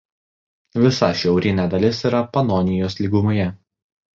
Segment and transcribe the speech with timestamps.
[0.83, 3.47] Visa šiaurinė dalis yra Panonijos lygumoje.